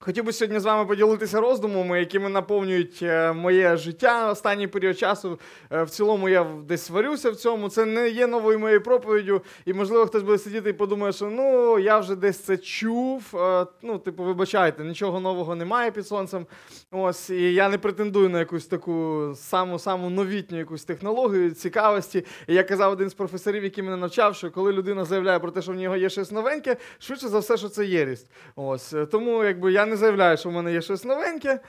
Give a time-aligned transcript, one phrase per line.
[0.00, 5.38] Хотів би сьогодні з вами поділитися роздумами, якими наповнюють е, моє життя останній період часу.
[5.72, 7.68] Е, В цілому я десь сварюся в цьому.
[7.68, 9.42] Це не є новою моєю проповіддю.
[9.64, 13.22] І можливо хтось буде сидіти і подумає, що ну я вже десь це чув.
[13.34, 16.46] Е, Ну, типу, вибачайте, нічого нового немає під сонцем.
[16.90, 22.24] Ось, і я не претендую на якусь таку саму саму новітню якусь технологію, цікавості.
[22.46, 25.62] І я казав один з професорів, який мене навчав, що коли людина заявляє про те,
[25.62, 28.30] що в нього є щось новеньке, швидше за все, що це єрість.
[28.56, 31.60] Ось тому, якби я не заявляю, що в мене є щось новеньке.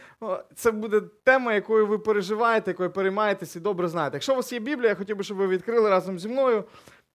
[0.55, 4.15] Це буде тема, якою ви переживаєте, якою переймаєтесь і добре знаєте.
[4.15, 6.63] Якщо у вас є Біблія, я хотів би, щоб ви відкрили разом зі мною.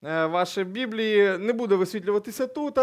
[0.04, 2.78] Е, Ваші Біблії не буде висвітлюватися тут.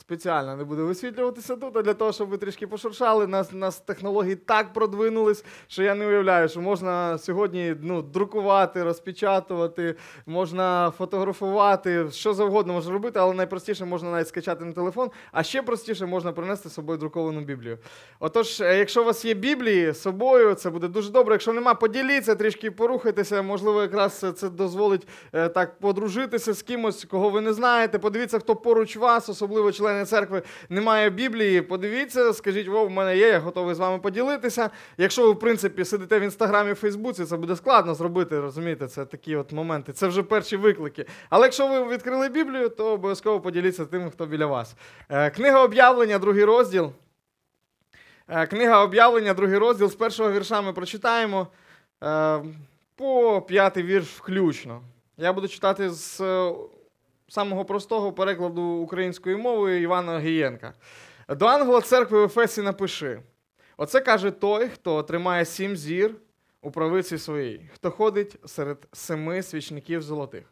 [0.00, 3.26] Спеціально не буде висвітлюватися тут, а для того, щоб ви трішки пошуршали.
[3.26, 9.94] Нас, нас технології так продвинулись, що я не уявляю, що можна сьогодні ну, друкувати, розпечатувати,
[10.26, 15.62] можна фотографувати, що завгодно можна робити, але найпростіше можна навіть скачати на телефон, а ще
[15.62, 17.78] простіше можна принести з собою друковану Біблію.
[18.20, 21.34] Отож, е, якщо у вас є Біблії з собою, це буде дуже добре.
[21.34, 23.42] Якщо нема, поділіться, трішки порухайтеся.
[23.42, 27.98] Можливо, якраз це- це дозволить е, так подружитися з кимось, кого ви не знаєте.
[27.98, 31.62] Подивіться, хто поруч вас, особливо члени церкви, немає Біблії.
[31.62, 34.70] Подивіться, скажіть, во, в мене є, я готовий з вами поділитися.
[34.98, 39.36] Якщо ви, в принципі, сидите в інстаграмі, Фейсбуці, це буде складно зробити, розумієте, це такі
[39.36, 39.92] от моменти.
[39.92, 41.06] Це вже перші виклики.
[41.30, 44.74] Але якщо ви відкрили Біблію, то обов'язково поділіться тим, хто біля вас.
[45.08, 46.92] Е, Книга об'явлення, другий розділ.
[48.28, 49.90] Е, Книга об'явлення, другий розділ.
[49.90, 51.46] З першого вірша ми прочитаємо
[52.04, 52.40] е,
[52.96, 54.82] по п'ятий вірш включно.
[55.16, 56.20] Я буду читати з
[57.32, 60.74] самого простого перекладу українською мовою Івана Гієнка.
[61.28, 63.20] До ангела церкви в Ефесі напиши:
[63.76, 66.14] Оце каже той, хто тримає сім зір
[66.62, 70.44] у правиці своїй, хто ходить серед семи свічників золотих.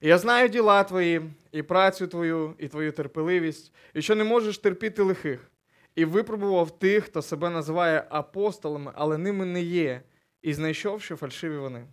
[0.00, 4.58] І я знаю діла твої, і працю твою, і твою терпеливість, і що не можеш
[4.58, 5.50] терпіти лихих,
[5.94, 10.02] і випробував тих, хто себе називає апостолами, але ними не є,
[10.42, 11.86] і знайшов, що фальшиві вони.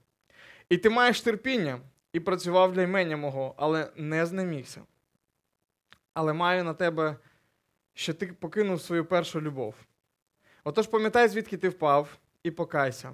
[0.69, 1.79] І ти маєш терпіння,
[2.15, 4.81] і працював для імення мого, але не знемігся.
[6.13, 7.17] Але маю на тебе,
[7.93, 9.75] що ти покинув свою першу любов.
[10.63, 13.13] Отож пам'ятай, звідки ти впав, і покайся,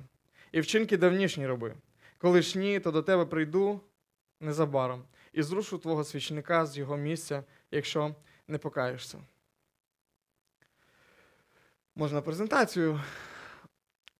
[0.51, 1.75] і вчинки давнішні роби.
[2.17, 3.81] Коли ж ні, то до тебе прийду
[4.39, 5.03] незабаром
[5.33, 8.15] і зрушу твого свічника з його місця, якщо
[8.47, 9.17] не покаєшся.
[11.95, 13.01] Можна презентацію.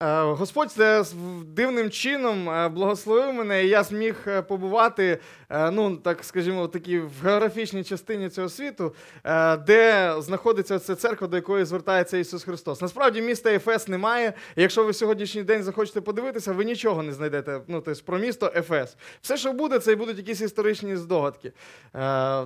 [0.02, 1.04] Е, Господь це
[1.46, 5.20] дивним чином е, благословив мене, і я зміг е, побувати,
[5.72, 8.96] ну так скажімо, такі в географічній частині цього світу,
[9.68, 12.82] де знаходиться ця церква, до якої звертається Ісус Христос.
[12.82, 14.34] Насправді міста Ефес немає.
[14.56, 17.62] Якщо ви сьогоднішній день захочете подивитися, ви нічого не знайдете.
[17.68, 18.98] Ну, тобто про місто Ефес.
[19.22, 21.52] Все, що буде, це і будуть якісь історичні здогадки.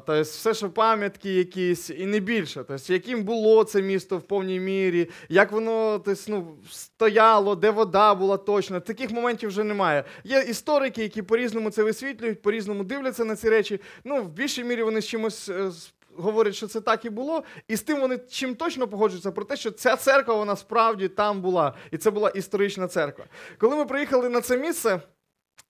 [0.05, 2.63] Тобто, все, що пам'ятки якісь, і не більше.
[2.67, 8.15] Тобто, яким було це місто в повній мірі, як воно тобто, ну, стояло, де вода
[8.15, 8.79] була точна.
[8.79, 10.03] Таких моментів вже немає.
[10.23, 13.81] Є історики, які по-різному це висвітлюють, по-різному дивляться на ці речі.
[14.03, 15.49] Ну, в більшій мірі вони з чимось.
[15.49, 15.71] е,
[16.17, 19.55] Говорять, що це так і було, і з тим вони чим точно погоджуються про те,
[19.57, 23.25] що ця церква вона справді там була, і це була історична церква.
[23.57, 24.99] Коли ми приїхали на це місце,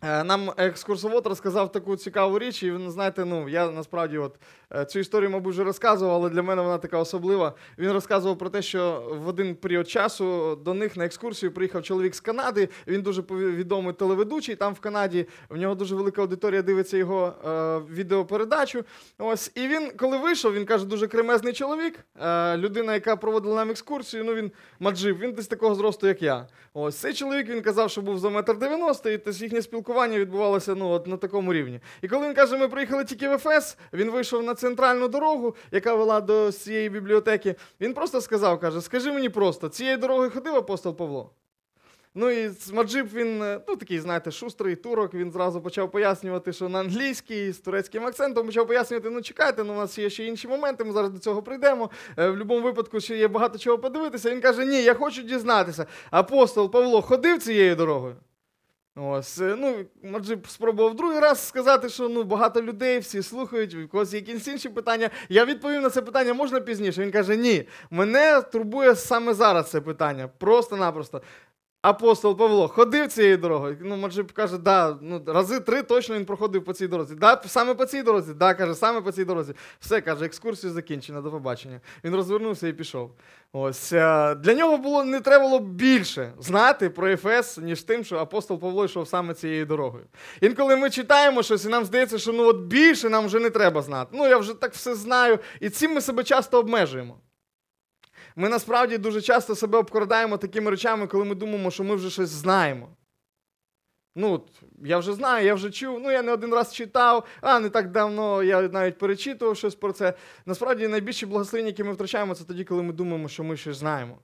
[0.02, 4.36] Нам екскурсовод розказав таку цікаву річ, і він, знаєте, ну я насправді от
[4.76, 7.54] е, цю історію, мабуть, вже розказував, але для мене вона така особлива.
[7.78, 12.16] Він розказував про те, що в один період часу до них на екскурсію приїхав чоловік
[12.16, 12.70] з Канади.
[12.88, 14.56] Він дуже відомий телеведучий.
[14.56, 18.84] Там в Канаді в нього дуже велика аудиторія дивиться його е, відеопередачу.
[19.18, 22.00] Ось і він, коли вийшов, він каже, дуже кремезний чоловік.
[22.22, 26.48] Е, людина, яка проводила нам екскурсію, ну він маджив, він десь такого зросту, як я.
[26.74, 30.76] Ось цей чоловік він казав, що був за метр дев'яносто, і тобто їхнє спілкування відбувалося
[30.76, 31.80] ну, от на такому рівні.
[32.02, 35.96] І коли він каже, ми приїхали тільки в Ефес, він вийшов на центральну дорогу, яка
[35.96, 37.56] вела до цієї бібліотеки.
[37.82, 41.32] Він просто сказав: каже: Скажи мені просто, цією дорогою ходив апостол Павло.
[42.18, 45.14] Ну і Маджиб він е, ну, такий, знаєте, шустрий турок.
[45.14, 49.74] Він зразу почав пояснювати, що на англійській з турецьким акцентом почав пояснювати: ну чекайте, ну
[49.74, 51.90] у нас є ще інші моменти, ми зараз до цього прийдемо.
[52.18, 54.32] Е, В будь-якому випадку ще є багато чого подивитися.
[54.32, 55.86] Він каже: Ні, я хочу дізнатися.
[56.12, 58.16] Апостол Павло ходив цією дорогою.
[58.98, 63.88] Ось, е, ну, може, спробував другий раз сказати, що ну, багато людей, всі слухають, у
[63.88, 65.10] когось є якісь інші питання.
[65.30, 67.02] Я відповів на це питання можна пізніше.
[67.02, 70.30] Він каже: Ні, мене турбує саме зараз це питання.
[70.38, 71.22] Просто-напросто.
[71.86, 73.78] Апостол Павло ходив цією дорогою.
[73.82, 77.16] Ну, Маджиб каже, да, ну, рази три точно він проходив по цій дорозі.
[77.16, 78.34] Да, саме по цій дорозі?
[78.34, 79.54] Да, каже, саме по цій дорозі.
[79.80, 81.82] Все, каже, екскурсію закінчено, до побачення.
[82.04, 83.12] Він розвернувся і пішов.
[83.54, 88.18] Ось е, для нього було не треба було більше знати про Ефес, ніж тим, що
[88.18, 90.06] апостол Павло йшов саме цією дорогою.
[90.42, 93.82] Інколи ми читаємо щось, і нам здається, що ну от більше нам вже не треба
[93.82, 94.10] знати.
[94.14, 97.18] Ну я вже так все знаю, і цим ми себе часто обмежуємо.
[98.36, 102.30] Ми насправді дуже часто себе обкрадаємо такими речами, коли ми думаємо, що ми вже щось
[102.30, 102.90] знаємо.
[104.16, 104.46] Ну,
[104.84, 107.92] я вже знаю, я вже чув, ну я не один раз читав, а не так
[107.92, 110.14] давно я навіть перечитував щось про це.
[110.46, 114.18] Насправді найбільші благословення, які ми втрачаємо, це тоді, коли ми думаємо, що ми щось знаємо.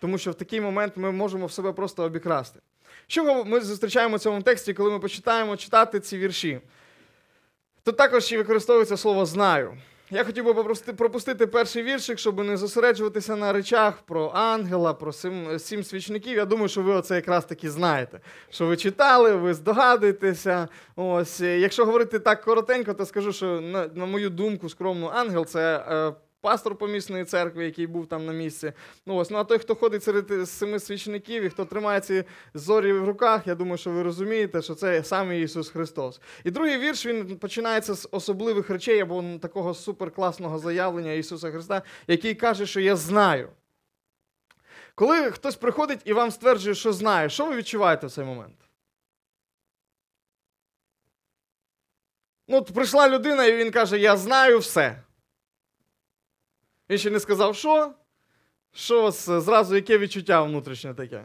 [0.00, 2.60] Тому що в такий момент ми можемо в себе просто обікрасти.
[3.06, 6.60] Що ми зустрічаємо в цьому тексті, коли ми почитаємо читати ці вірші?
[7.82, 9.78] Тут також ще використовується слово знаю.
[10.10, 15.58] Я хотів би пропустити перший віршик, щоб не зосереджуватися на речах про ангела, про сім,
[15.58, 16.36] сім свічників.
[16.36, 18.20] Я думаю, що ви оце якраз таки знаєте.
[18.50, 20.68] Що ви читали, ви здогадуєтеся.
[20.96, 25.84] Ось, якщо говорити так коротенько, то скажу, що на, на мою думку, скромну ангел це
[25.88, 28.72] е, пастор помісної церкви, який був там на місці.
[29.06, 32.24] Ну, ось, ну а той, хто ходить серед семи свічників і хто тримає ці
[32.54, 36.20] зорі в руках, я думаю, що ви розумієте, що це саме Ісус Христос.
[36.44, 42.34] І другий вірш він починається з особливих речей або такого суперкласного заявлення Ісуса Христа, який
[42.34, 43.48] каже, що я знаю.
[44.94, 48.56] Коли хтось приходить і вам стверджує, що знає, що ви відчуваєте в цей момент?
[52.48, 55.02] Ну, от прийшла людина, і він каже: Я знаю все.
[56.90, 57.92] Він ще не сказав, що?
[58.72, 61.24] Що вас е, зразу яке відчуття внутрішнє таке?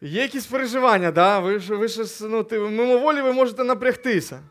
[0.00, 1.38] Є якісь переживання, да?
[1.38, 4.42] ви ви щось, ну, мимоволі ви можете напрягтися.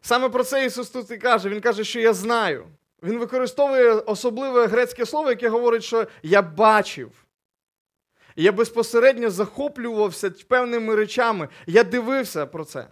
[0.00, 1.48] Саме про це Ісус тут і каже.
[1.48, 2.66] Він каже, що я знаю.
[3.02, 7.10] Він використовує особливе грецьке слово, яке говорить, що я бачив.
[8.36, 11.48] Я безпосередньо захоплювався певними речами.
[11.66, 12.88] Я дивився про це.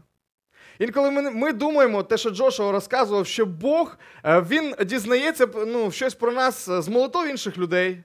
[0.82, 6.14] Інколи ми, ми думаємо, те, що Джошуа розказував, що Бог е, він дізнається ну, щось
[6.14, 7.99] про нас з молотов інших людей.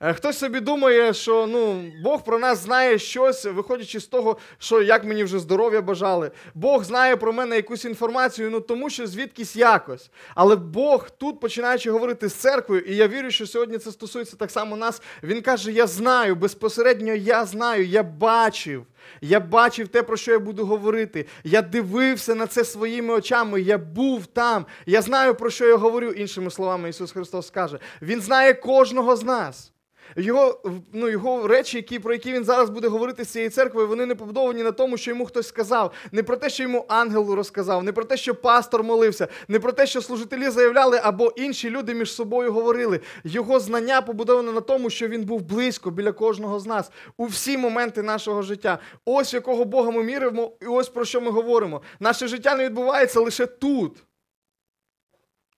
[0.00, 4.82] Е, Хтось собі думає, що ну, Бог про нас знає щось, виходячи з того, що
[4.82, 6.30] як мені вже здоров'я бажали.
[6.54, 10.10] Бог знає про мене якусь інформацію, ну тому що звідкись якось.
[10.34, 14.50] Але Бог тут, починаючи говорити з церквою, і я вірю, що сьогодні це стосується так
[14.50, 15.02] само нас.
[15.22, 18.86] Він каже: Я знаю, безпосередньо я знаю, я бачив.
[19.20, 21.26] Я бачив те, про що я буду говорити.
[21.44, 23.60] Я дивився на це своїми очами.
[23.60, 24.66] Я був там.
[24.86, 26.10] Я знаю, про що я говорю.
[26.10, 27.78] Іншими словами, Ісус Христос каже.
[28.02, 29.72] Він знає кожного з нас.
[30.16, 30.60] Його,
[30.92, 34.14] ну, його речі, які, про які він зараз буде говорити з цією церквою, вони не
[34.14, 35.92] побудовані на тому, що йому хтось сказав.
[36.12, 39.72] Не про те, що йому ангел розказав, не про те, що пастор молився, не про
[39.72, 43.00] те, що служителі заявляли, або інші люди між собою говорили.
[43.24, 47.58] Його знання побудоване на тому, що він був близько біля кожного з нас у всі
[47.58, 48.78] моменти нашого життя.
[49.04, 51.82] Ось якого Бога ми міримо, і ось про що ми говоримо.
[52.00, 54.02] Наше життя не відбувається лише тут.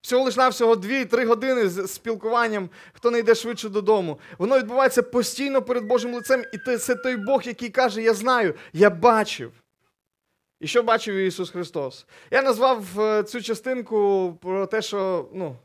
[0.07, 4.19] Всього лиш навсього 2-3 години з спілкуванням, хто не йде швидше додому.
[4.37, 8.89] Воно відбувається постійно перед Божим лицем, і це той Бог, який каже: Я знаю, я
[8.89, 9.51] бачив.
[10.59, 12.05] І що бачив Ісус Христос?
[12.31, 15.55] Я назвав е, цю частинку про те, що ну,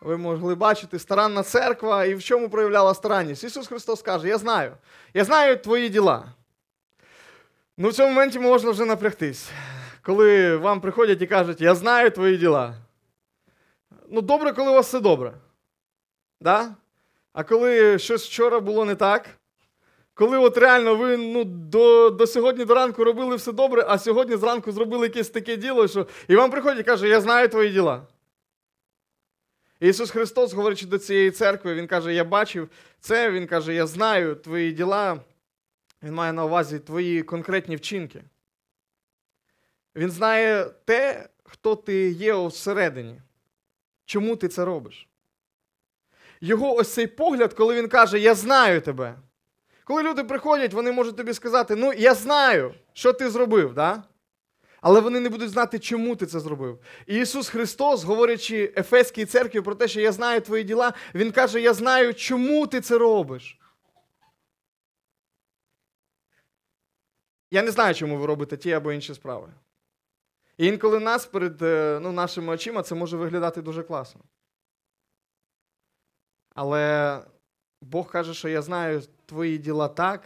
[0.00, 3.44] ви могли бачити старанна церква і в чому проявляла старанність.
[3.44, 4.72] Ісус Христос каже: Я знаю,
[5.14, 6.24] я знаю твої діла.
[7.78, 9.50] Ну, в цьому моменті можна вже напрягтись,
[10.02, 12.74] коли вам приходять і кажуть, я знаю твої діла.
[14.12, 15.34] Ну, добре, коли у вас все добре.
[16.40, 16.74] Да?
[17.32, 19.28] А коли щось вчора було не так,
[20.14, 24.36] коли от реально ви ну, до, до сьогодні до ранку робили все добре, а сьогодні
[24.36, 28.06] зранку зробили якесь таке діло, що і вам приходять і каже, я знаю твої діла.
[29.80, 32.68] Ісус Христос, говорячи до цієї церкви, Він каже, я бачив
[33.00, 35.20] це, Він каже, я знаю твої діла.
[36.02, 38.22] Він має на увазі твої конкретні вчинки.
[39.96, 43.20] Він знає те, хто ти є всередині.
[44.10, 45.08] Чому ти це робиш?
[46.40, 49.18] Його ось цей погляд, коли він каже, я знаю тебе.
[49.84, 54.02] Коли люди приходять, вони можуть тобі сказати, ну, я знаю, що ти зробив, да?
[54.80, 56.80] але вони не будуть знати, чому ти це зробив.
[57.06, 61.60] І Ісус Христос, говорячи Ефеській церкві про те, що я знаю твої діла, Він каже,
[61.60, 63.58] я знаю, чому ти це робиш.
[67.50, 69.48] Я не знаю, чому ви робите ті або інші справи.
[70.60, 74.20] І інколи нас перед е, ну, нашими очима це може виглядати дуже класно.
[76.54, 77.18] Але
[77.82, 80.22] Бог каже, що я знаю твої діла так,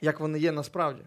[0.00, 1.02] як вони є насправді.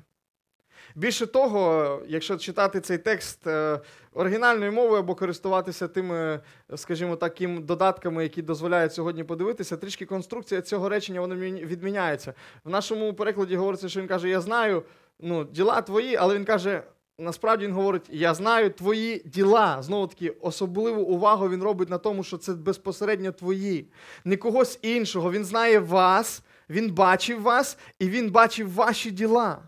[0.96, 3.80] Більше того, якщо читати цей текст е,
[4.14, 6.40] оригінальною мовою або користуватися тими,
[6.76, 12.34] скажімо, таким додатками, які дозволяють сьогодні подивитися, трішки конструкція цього речення вона відміняється.
[12.64, 14.84] В нашому перекладі говориться, що він каже: Я знаю
[15.20, 16.84] ну, діла твої, але він каже.
[17.18, 19.82] Насправді він говорить: я знаю твої діла.
[19.82, 23.92] Знову таки, особливу увагу він робить на тому, що це безпосередньо твої,
[24.24, 25.32] не когось іншого.
[25.32, 29.62] Він знає вас, він бачив вас, і він бачив ваші діла.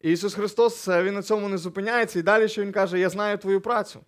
[0.00, 2.18] І Ісус Христос Він на цьому не зупиняється.
[2.18, 4.00] І далі що Він каже: Я знаю твою працю.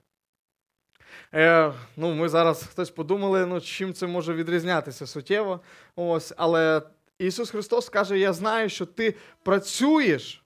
[1.34, 5.60] Е, ну, Ми зараз хтось подумали, ну, чим це може відрізнятися суттєво.
[5.96, 6.82] Ось, Але
[7.18, 10.43] Ісус Христос каже: Я знаю, що ти працюєш.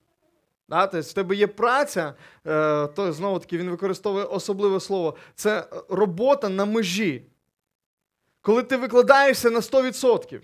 [0.69, 2.15] Да, тобто в тебе є праця,
[2.47, 5.17] е, то знову таки він використовує особливе слово.
[5.35, 7.27] Це робота на межі.
[8.41, 10.41] Коли ти викладаєшся на 100%.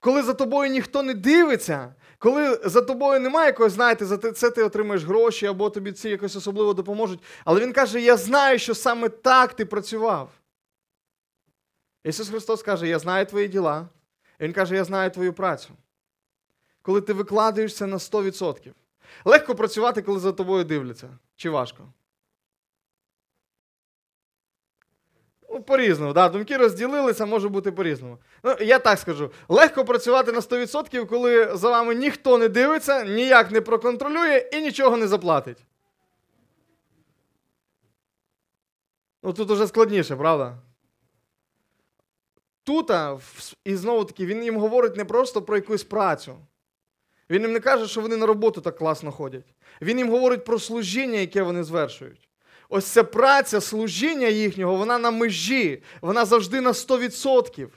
[0.00, 4.62] Коли за тобою ніхто не дивиться, коли за тобою немає якогось, знаєте, за це ти
[4.62, 7.22] отримаєш гроші або тобі ці якось особливо допоможуть.
[7.44, 10.30] Але він каже: Я знаю, що саме так ти працював.
[12.04, 13.88] Ісус Христос каже: Я знаю твої діла.
[14.40, 15.68] І Він каже, я знаю твою працю.
[16.82, 18.72] Коли ти викладаєшся на 100%.
[19.24, 21.18] Легко працювати, коли за тобою дивляться.
[21.36, 21.92] Чи важко?
[25.50, 26.12] Ну, по-різному.
[26.12, 28.18] Да, Думки розділилися, може бути по-різному.
[28.42, 33.50] Ну, я так скажу: легко працювати на 100%, коли за вами ніхто не дивиться, ніяк
[33.50, 35.58] не проконтролює і нічого не заплатить.
[39.22, 40.58] Ну, тут уже складніше, правда?
[42.64, 42.90] Тут,
[43.64, 46.38] і знову таки, він їм говорить не просто про якусь працю.
[47.30, 49.54] Він їм не каже, що вони на роботу так класно ходять.
[49.82, 52.28] Він їм говорить про служіння, яке вони звершують.
[52.68, 57.68] Ось ця праця, служіння їхнього, вона на межі, вона завжди на 100%.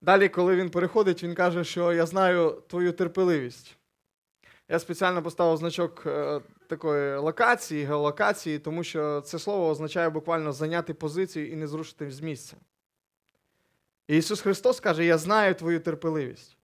[0.00, 3.76] Далі, коли він переходить, він каже, що я знаю твою терпеливість.
[4.68, 10.94] Я спеціально поставив значок е, такої локації, геолокації, тому що це слово означає буквально зайняти
[10.94, 12.56] позицію і не зрушити з місця.
[14.08, 16.56] І Ісус Христос каже: Я знаю твою терпеливість.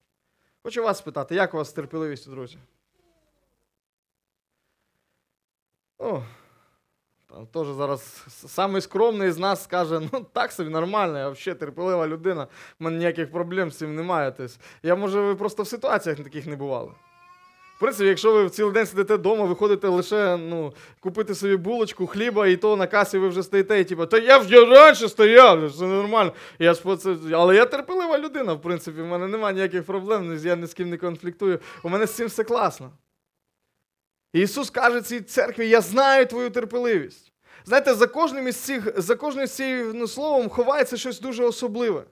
[0.62, 2.58] Хочу вас спитати, як у вас з друзі?
[5.98, 6.22] О,
[7.26, 12.06] там теж зараз самий скромний з нас скаже, ну так собі нормально, я взагалі терпелива
[12.06, 12.48] людина, в
[12.84, 14.32] мене ніяких проблем з цим немає.
[14.36, 16.92] Тобто, я, може, ви просто в ситуаціях таких не бували
[17.82, 22.46] принципі, якщо ви цілий день сидите вдома, ви ходите лише ну, купити собі булочку, хліба,
[22.46, 25.84] і то на касі ви вже стоїте, і типу, та я вже раніше стояв, це
[25.84, 26.32] нормально.
[26.58, 27.16] Я ж це...
[27.32, 30.90] Але я терпелива людина, в принципі, в мене немає ніяких проблем, я ні з ким
[30.90, 31.58] не конфліктую.
[31.82, 32.90] У мене з цим все класно.
[34.32, 37.32] Ісус каже цій церкві: Я знаю твою терпеливість.
[37.64, 42.04] Знаєте, за кожним із цих, за кожним з цим ну, словом ховається щось дуже особливе.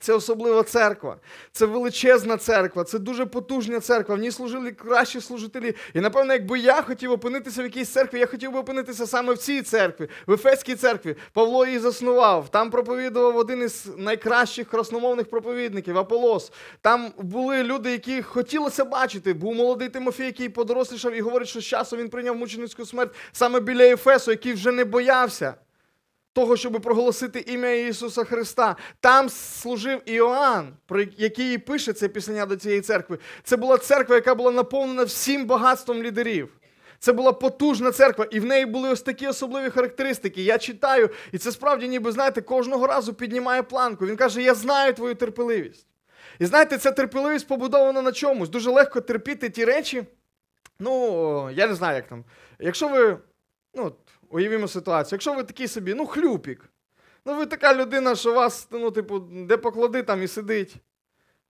[0.00, 1.16] Це особлива церква,
[1.52, 4.14] це величезна церква, це дуже потужна церква.
[4.14, 5.74] В ній служили кращі служителі.
[5.94, 9.38] І напевно, якби я хотів опинитися в якійсь церкві, я хотів би опинитися саме в
[9.38, 11.16] цій церкві, в Ефеській церкві.
[11.32, 12.48] Павло її заснував.
[12.48, 16.52] Там проповідував один із найкращих красномовних проповідників Аполос.
[16.80, 19.32] Там були люди, які хотілося бачити.
[19.34, 23.60] Був молодий Тимофій, який подорослішав і говорить, що з часу він прийняв мученицьку смерть саме
[23.60, 25.54] біля Ефесу, який вже не боявся
[26.38, 28.76] того, щоб проголосити ім'я Ісуса Христа.
[29.00, 33.18] Там служив Іоанн, про який пише це пісення до цієї церкви.
[33.42, 36.48] Це була церква, яка була наповнена всім багатством лідерів.
[36.98, 40.42] Це була потужна церква, і в неї були ось такі особливі характеристики.
[40.42, 44.06] Я читаю, і це справді, ніби знаєте, кожного разу піднімає планку.
[44.06, 45.86] Він каже: Я знаю твою терпеливість.
[46.38, 48.48] І знаєте, ця терпеливість побудована на чомусь.
[48.48, 50.04] Дуже легко терпіти ті речі.
[50.78, 52.24] Ну, я не знаю, як там.
[52.58, 53.18] Якщо ви.
[53.74, 53.92] ну,
[54.30, 55.16] Уявімо ситуацію.
[55.16, 56.64] Якщо ви такий собі, ну, хлюпік.
[57.24, 60.76] Ну, ви така людина, що вас, ну, типу, де поклади, там і сидить.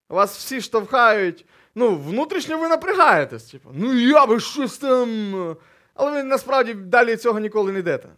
[0.09, 1.47] Вас всі штовхають.
[1.75, 3.45] Ну, внутрішньо ви напрягаєтесь.
[3.45, 5.57] Типу, ну я би щось там.
[5.95, 8.09] Але ви насправді далі цього ніколи не йдете.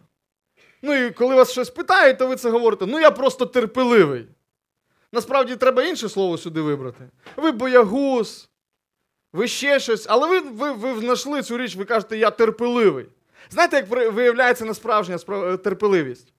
[0.81, 4.27] Ну і коли вас щось питають, то ви це говорите, ну я просто терпеливий.
[5.11, 7.09] Насправді треба інше слово сюди вибрати.
[7.37, 8.49] Ви боягуз,
[9.33, 13.05] ви ще щось, але ви ви, ви знайшли цю річ, ви кажете, я терпеливий.
[13.49, 16.33] Знаєте, як виявляється насправжня е, терпеливість?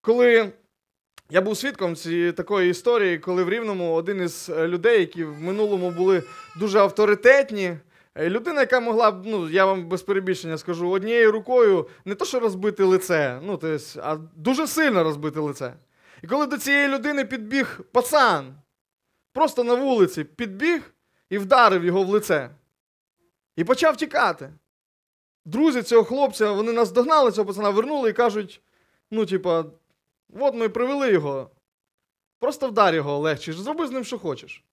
[0.00, 0.52] Коли
[1.30, 5.40] я був свідком цієї такої історії, коли в Рівному один із е, людей, які в
[5.40, 6.22] минулому були
[6.56, 7.76] дуже авторитетні,
[8.14, 12.24] е, людина, яка могла б, ну, я вам без перебільшення скажу, однією рукою не то,
[12.24, 15.74] що розбити лице, ну, тобто, а дуже сильно розбити лице.
[16.22, 18.54] І коли до цієї людини підбіг пацан,
[19.32, 20.82] просто на вулиці підбіг
[21.30, 22.50] і вдарив його в лице.
[23.56, 24.50] І почав тікати
[25.48, 28.62] друзі цього хлопця, вони нас догнали, цього пацана вернули і кажуть:
[29.10, 29.64] ну, типа,
[30.34, 31.50] от ми привели його.
[32.38, 34.64] Просто вдар його легче, зроби з ним, що хочеш.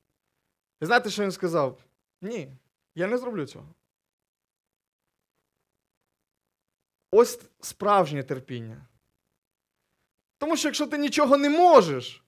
[0.82, 1.77] І знаєте, що він сказав?
[2.22, 2.51] Ні,
[2.96, 3.65] я не зроблю цього.
[7.12, 8.86] Ось справжнє терпіння.
[10.38, 12.24] Тому що якщо ти нічого не можеш,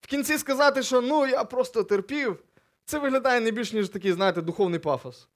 [0.00, 2.44] в кінці сказати, що ну я просто терпів,
[2.84, 5.28] це виглядає не більш, ніж такий, знаєте, духовний пафос.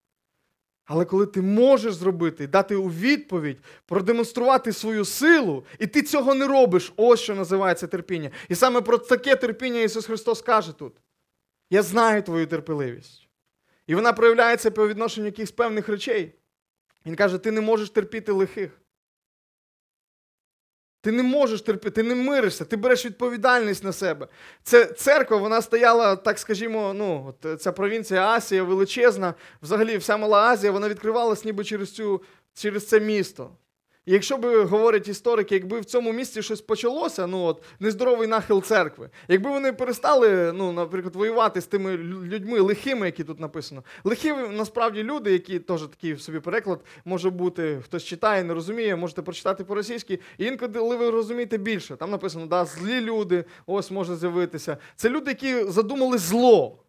[0.87, 6.47] Але коли ти можеш зробити, дати у відповідь, продемонструвати свою силу, і ти цього не
[6.47, 8.31] робиш, ось що називається терпіння.
[8.49, 10.93] І саме про таке терпіння Ісус Христос каже тут.
[11.71, 13.29] Я знаю твою терпеливість.
[13.87, 16.35] І вона проявляється по відношенню якихось певних речей.
[17.07, 18.81] Він каже: ти не можеш терпіти лихих.
[21.07, 24.29] Ти не можеш терпіти, ти не миришся, ти береш відповідальність на себе.
[24.63, 30.43] Це церква, вона стояла, так скажімо, ну, от ця провінція Асія величезна, взагалі вся Мала
[30.43, 32.23] Азія, вона відкривалась ніби через, цю,
[32.55, 33.51] через це місто.
[34.09, 39.11] Якщо би говорять історики, якби в цьому місті щось почалося, ну от нездоровий нахил церкви,
[39.29, 43.83] якби вони перестали, ну, наприклад, воювати з тими людьми лихими, які тут написано.
[44.05, 49.23] Лихі насправді люди, які теж такий собі переклад може бути, хтось читає, не розуміє, можете
[49.23, 50.19] прочитати по-російськи.
[50.39, 51.97] І інколи ви розумієте більше.
[51.97, 54.77] Там написано, да, злі люди, ось може з'явитися.
[54.97, 56.86] Це люди, які задумали зло.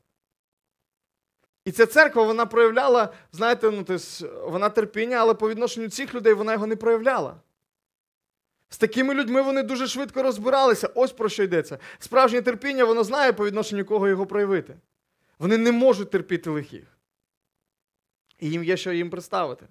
[1.68, 6.34] І ця церква вона проявляла, знаєте, ну, тобто, вона терпіння, але по відношенню цих людей
[6.34, 7.36] вона його не проявляла.
[8.70, 10.90] З такими людьми вони дуже швидко розбиралися.
[10.96, 11.80] Ось про що йдеться.
[12.00, 14.76] Справжнє терпіння, воно знає по відношенню кого його проявити.
[15.40, 16.98] Вони не можуть терпіти лихих.
[18.40, 19.66] І їм є що їм представити.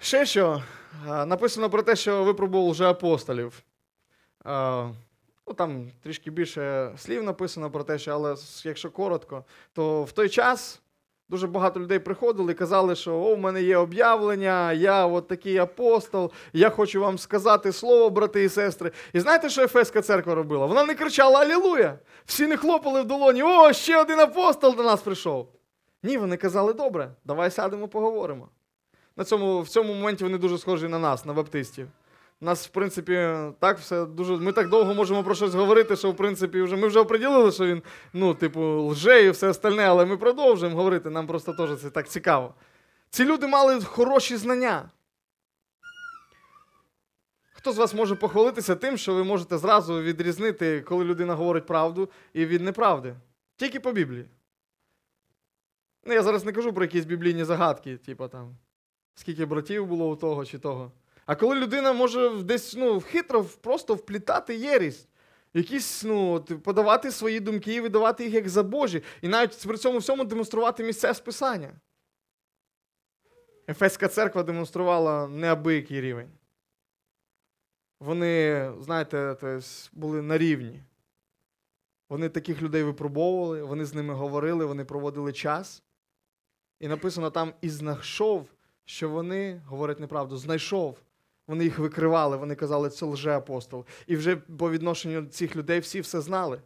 [0.00, 0.62] Ще що,
[1.06, 3.62] написано про те, що випробував вже апостолів.
[5.48, 10.28] Ну, там трішки більше слів написано про те, що, але якщо коротко, то в той
[10.28, 10.80] час
[11.28, 15.58] дуже багато людей приходили і казали, що о, в мене є об'явлення, я от такий
[15.58, 18.92] апостол, я хочу вам сказати слово, брати і сестри.
[19.12, 20.66] І знаєте, що Ефеська церква робила?
[20.66, 21.98] Вона не кричала Алілуя!
[22.26, 25.48] Всі не хлопали в долоні, о, ще один апостол до нас прийшов.
[26.02, 28.48] Ні, вони казали, добре, давай сядемо, поговоримо.
[29.16, 31.88] На цьому, в цьому моменті вони дуже схожі на нас, на баптистів.
[32.40, 33.12] У нас, в принципі,
[33.58, 34.36] так все дуже.
[34.36, 37.66] Ми так довго можемо про щось говорити, що в принципі вже ми вже оприділили, що
[37.66, 41.10] він, ну, типу, лже і все остальне, але ми продовжуємо говорити.
[41.10, 42.54] Нам просто теж це так цікаво.
[43.10, 44.90] Ці люди мали хороші знання.
[47.52, 52.08] Хто з вас може похвалитися тим, що ви можете зразу відрізнити, коли людина говорить правду
[52.32, 53.14] і від неправди?
[53.56, 54.28] Тільки по Біблії.
[56.04, 58.56] Ну, я зараз не кажу про якісь біблійні загадки, типу там,
[59.14, 60.92] скільки братів було у того чи того.
[61.28, 65.08] А коли людина може десь ну, хитро просто вплітати єрість,
[65.54, 69.98] якісь, ну, подавати свої думки і видавати їх як за Божі, і навіть при цьому
[69.98, 71.80] всьому демонструвати місця з Писання.
[73.68, 76.30] Ефеська церква демонструвала неабиякий рівень.
[78.00, 79.36] Вони, знаєте,
[79.92, 80.82] були на рівні.
[82.08, 85.82] Вони таких людей випробовували, вони з ними говорили, вони проводили час.
[86.80, 88.46] І написано там і знайшов,
[88.84, 90.98] що вони говорять неправду, знайшов.
[91.48, 93.84] Вони їх викривали, вони казали, це лжеапостол.
[94.06, 96.62] І вже по відношенню цих людей всі все знали.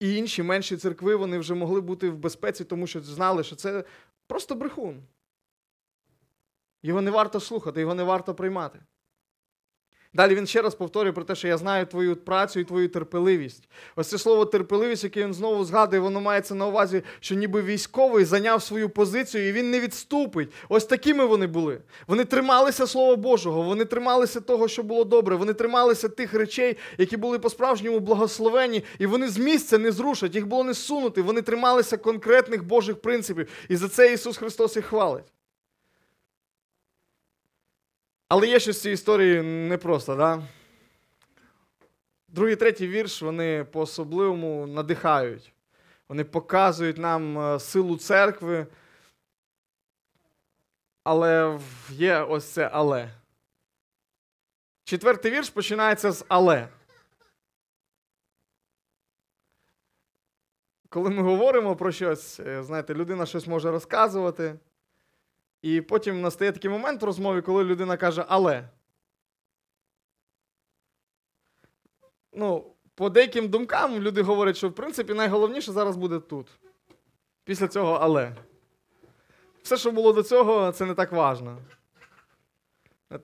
[0.00, 3.84] І інші менші церкви вони вже могли бути в безпеці, тому що знали, що це
[4.26, 5.02] просто брехун.
[6.82, 8.80] Його не варто слухати, його не варто приймати.
[10.14, 13.68] Далі він ще раз повторює про те, що я знаю твою працю і твою терпеливість.
[13.96, 18.24] Ось це слово терпеливість, яке він знову згадує, воно мається на увазі, що ніби військовий
[18.24, 20.52] зайняв свою позицію і він не відступить.
[20.68, 21.80] Ось такими вони були.
[22.06, 27.16] Вони трималися Слова Божого, вони трималися того, що було добре, вони трималися тих речей, які
[27.16, 31.22] були по-справжньому благословені, і вони з місця не зрушать, їх було не сунути.
[31.22, 33.48] Вони трималися конкретних Божих принципів.
[33.68, 35.24] І за це Ісус Христос їх хвалить.
[38.30, 40.42] Але є щось в цій історії непросто, да?
[42.28, 45.52] Другий, третій вірш вони по-особливому надихають.
[46.08, 48.66] Вони показують нам е, силу церкви.
[51.04, 53.10] Але є ось це але.
[54.84, 56.68] Четвертий вірш починається з але.
[60.88, 64.58] Коли ми говоримо про щось, е, знаєте, людина щось може розказувати.
[65.62, 68.68] І потім настає такий момент в розмові, коли людина каже але.
[72.32, 76.48] Ну, по деяким думкам люди говорять, що в принципі найголовніше зараз буде тут.
[77.44, 78.36] Після цього але.
[79.62, 81.58] Все, що було до цього, це не так важно.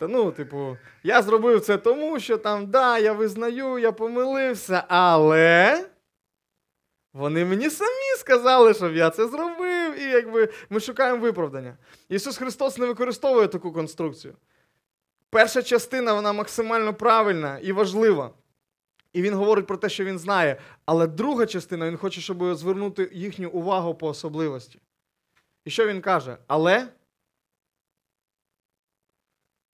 [0.00, 5.86] Ну, типу, я зробив це тому, що там, да, я визнаю, я помилився, але.
[7.16, 11.76] Вони мені самі сказали, щоб я це зробив, і якби ми шукаємо виправдання.
[12.08, 14.36] Ісус Христос не використовує таку конструкцію.
[15.30, 18.34] Перша частина вона максимально правильна і важлива.
[19.12, 20.60] І він говорить про те, що він знає.
[20.84, 24.80] Але друга частина він хоче, щоб звернути їхню увагу по особливості.
[25.64, 26.38] І що він каже?
[26.46, 26.88] Але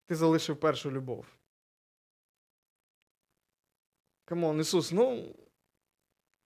[0.07, 1.27] ти залишив першу любов.
[4.25, 5.35] Come on, Ісус, ну,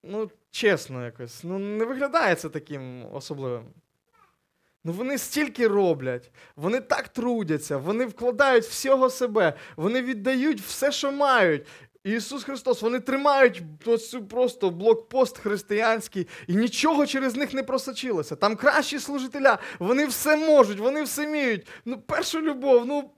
[0.08, 3.64] ну, чесно якось, ну не виглядає це таким особливим.
[4.84, 11.12] Ну вони стільки роблять, вони так трудяться, вони вкладають всього себе, вони віддають все, що
[11.12, 11.66] мають.
[12.04, 18.36] Ісус Христос, вони тримають оцю просто блокпост християнський, і нічого через них не просочилося.
[18.36, 21.66] Там кращі служителя, вони все можуть, вони все вміють.
[21.84, 23.10] Ну, першу любов, ну,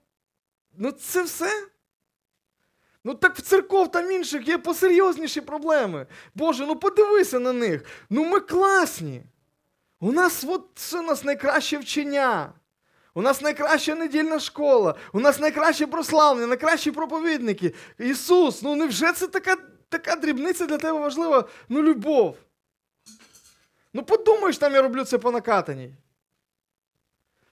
[0.79, 1.68] ну це все.
[3.05, 6.07] Ну так в церков там інших є посерйозніші проблеми.
[6.35, 7.85] Боже, ну подивися на них.
[8.11, 9.23] Ну ми класні.
[10.01, 12.53] У нас от це у нас найкраще вчення.
[13.15, 17.75] У нас найкраща недільна школа, у нас найкраще прославлення, найкращі проповідники.
[17.99, 19.57] Ісус, ну невже це така,
[19.89, 21.49] така дрібниця для тебе важлива?
[21.69, 22.37] Ну, любов.
[23.93, 25.95] Ну, подумаєш, там я роблю це по накатаній.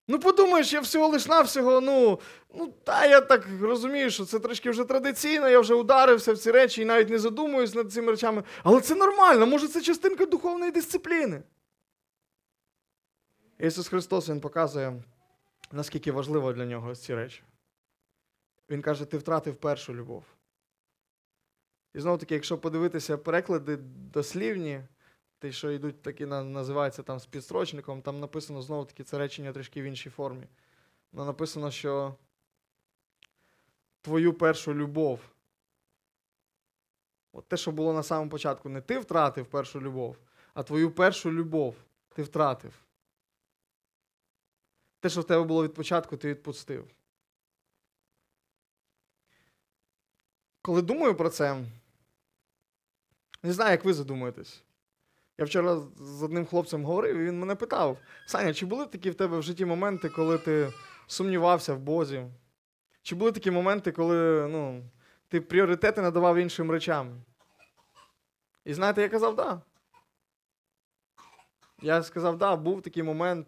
[0.09, 2.21] Ну, подумаєш, я всього лиш навсього, ну,
[2.55, 6.51] ну, та я так розумію, що це трошки вже традиційно, я вже ударився в ці
[6.51, 8.42] речі і навіть не задумуюсь над цими речами.
[8.62, 11.42] Але це нормально, може, це частинка духовної дисципліни.
[13.59, 15.03] Ісус Христос Він показує,
[15.73, 17.42] наскільки важливо для нього ці речі.
[18.71, 20.25] Він каже, ти втратив першу любов.
[21.95, 23.77] І знову таки, якщо подивитися переклади
[24.12, 24.81] дослівні,
[25.38, 29.85] ті, що йдуть такі, називаються там підстрочником, там написано знову таки це речення трішки в
[29.85, 30.46] іншій формі.
[31.12, 32.14] Но написано, що
[34.01, 35.20] твою першу любов.
[37.33, 40.16] От те, що було на самому початку, не ти втратив першу любов,
[40.55, 41.77] а твою першу любов
[42.14, 42.75] ти втратив.
[45.01, 46.90] Те, що в тебе було від початку, ти відпустив.
[50.62, 51.64] Коли думаю про це,
[53.42, 54.62] не знаю, як ви задумуєтесь.
[55.38, 59.14] Я вчора з одним хлопцем говорив, і він мене питав: Саня, чи були такі в
[59.14, 60.72] тебе в житті моменти, коли ти
[61.07, 62.27] сумнівався в Бозі?
[63.03, 64.90] Чи були такі моменти, коли ну,
[65.29, 67.22] ти пріоритети надавав іншим речам?
[68.64, 69.62] І знаєте, я казав, да.
[71.83, 73.46] Я сказав, да, був такий момент.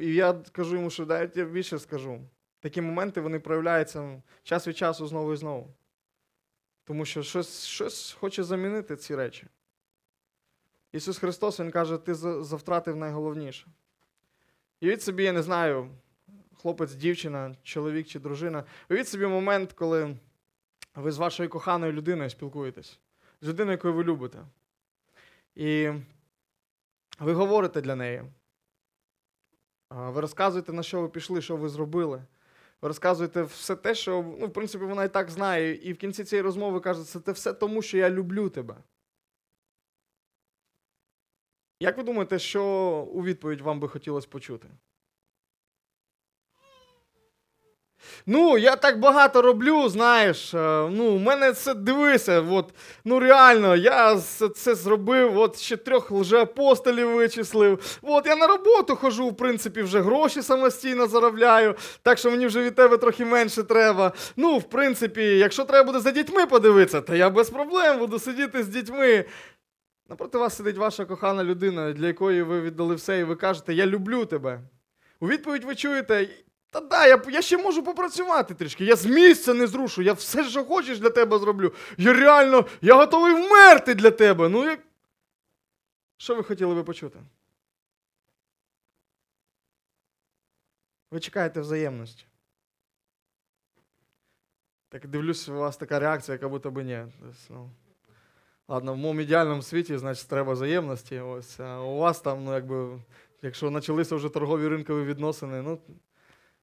[0.00, 2.20] І я кажу йому, що да, я більше скажу.
[2.60, 5.74] Такі моменти вони проявляються час від часу знову і знову.
[6.84, 9.46] Тому що щось, щось хоче замінити ці речі.
[10.92, 13.66] Ісус Христос Він каже, ти завтратив найголовніше.
[14.80, 15.90] І від собі, я не знаю,
[16.62, 18.64] хлопець, дівчина, чоловік чи дружина.
[18.90, 20.16] Уявіть собі момент, коли
[20.94, 22.98] ви з вашою коханою людиною спілкуєтесь,
[23.40, 24.38] з людиною, яку ви любите.
[25.54, 25.90] І
[27.18, 28.22] ви говорите для неї.
[29.90, 32.22] Ви розказуєте, на що ви пішли, що ви зробили.
[32.82, 35.74] Ви розказуєте все те, що, ну, в принципі, вона і так знає.
[35.74, 38.76] І в кінці цієї розмови кажете, це все тому, що я люблю тебе.
[41.82, 42.64] Як ви думаєте, що
[43.12, 44.68] у відповідь вам би хотілося почути?
[48.26, 50.54] Ну, я так багато роблю, знаєш.
[50.54, 54.18] Е, ну, у мене це дивися, от, ну реально, я
[54.56, 57.98] це зробив, от ще трьох лжеапостолів вичислив.
[58.02, 62.62] От я на роботу хожу, в принципі, вже гроші самостійно заробляю, так що мені вже
[62.62, 64.12] від тебе трохи менше треба.
[64.36, 68.62] Ну, в принципі, якщо треба буде за дітьми подивитися, то я без проблем буду сидіти
[68.62, 69.24] з дітьми.
[70.10, 73.86] Напроти вас сидить ваша кохана людина, для якої ви віддали все, і ви кажете, я
[73.86, 74.60] люблю тебе.
[75.20, 76.28] У відповідь ви чуєте,
[76.70, 78.84] та да, я я ще можу попрацювати трішки.
[78.84, 81.74] Я з місця не зрушу, я все, що хочеш для тебе зроблю.
[81.98, 84.48] Я реально, я готовий вмерти для тебе.
[84.48, 84.80] Ну, як...
[86.16, 87.18] Що ви хотіли би почути?
[91.10, 92.24] Ви чекаєте взаємності.
[94.88, 97.06] Так дивлюсь, у вас така реакція, як будто би ні.
[98.70, 101.20] Ладно, в моєму ідеальному світі, значить, треба взаємності.
[101.20, 103.02] Ось, а у вас там, ну, якби,
[103.42, 105.78] якщо почалися вже торгові ринкові відносини, ну.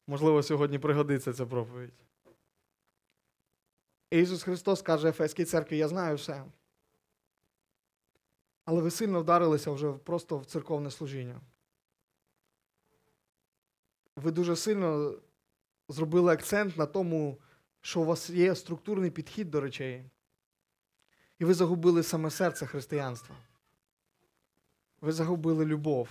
[0.08, 1.94] Можливо, сьогодні пригодиться ця проповідь.
[4.12, 6.46] Ісус Христос каже Ефеській церкві, я знаю все.
[8.66, 11.42] Але ви сильно вдарилися вже просто в церковне служіння.
[14.16, 15.14] Ви дуже сильно
[15.90, 17.38] зробили акцент на тому,
[17.82, 20.06] що у вас є структурний підхід до речей.
[21.40, 23.36] І ви загубили саме серце християнства.
[25.02, 26.10] Ви загубили любов.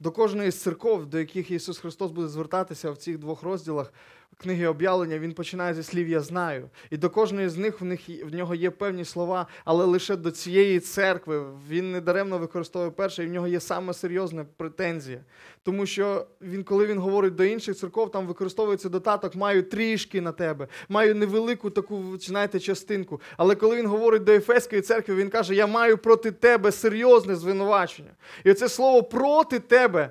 [0.00, 3.92] До кожної з церков, до яких Ісус Христос буде звертатися в цих двох розділах
[4.38, 6.70] книги об'явлення, Він починає зі слів Я знаю.
[6.90, 10.30] І до кожної з них в них в нього є певні слова, але лише до
[10.30, 15.20] цієї церкви він не даремно використовує перше, і в нього є саме серйозна претензія.
[15.62, 20.32] Тому що він, коли він говорить до інших церков, там використовується дотаток, маю трішки на
[20.32, 23.20] тебе, маю невелику таку знаєте, частинку.
[23.36, 28.10] Але коли він говорить до Ефеської церкви, він каже: Я маю проти тебе серйозне звинувачення.
[28.44, 30.10] І оце слово проти тебе,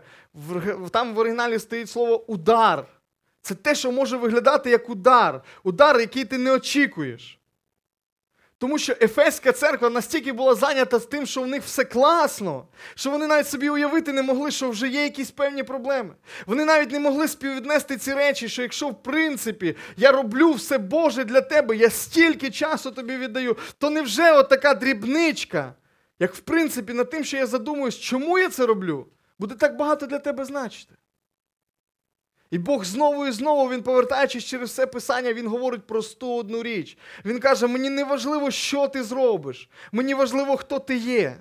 [0.91, 2.85] там в оригіналі стоїть слово удар.
[3.43, 7.39] Це те, що може виглядати як удар, удар, який ти не очікуєш.
[8.57, 13.11] Тому що Ефеська церква настільки була зайнята з тим, що в них все класно, що
[13.11, 16.15] вони навіть собі уявити не могли, що вже є якісь певні проблеми.
[16.45, 21.23] Вони навіть не могли співвіднести ці речі, що якщо в принципі я роблю все Боже
[21.23, 25.73] для тебе, я стільки часу тобі віддаю, то невже от така дрібничка,
[26.19, 29.07] як в принципі над тим, що я задумуюсь, чому я це роблю,
[29.39, 30.95] буде так багато для тебе значити.
[32.53, 36.97] І Бог знову і знову, він, повертаючись через все писання, він говорить просту одну річ.
[37.25, 41.37] Він каже: мені не важливо, що ти зробиш, мені важливо, хто ти є.